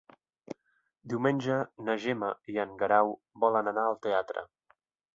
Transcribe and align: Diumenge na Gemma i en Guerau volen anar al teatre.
Diumenge 1.13 1.59
na 1.89 1.97
Gemma 2.07 2.33
i 2.55 2.59
en 2.67 2.75
Guerau 2.83 3.15
volen 3.47 3.75
anar 3.77 3.89
al 3.93 4.03
teatre. 4.09 4.49